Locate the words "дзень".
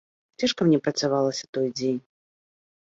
1.79-2.03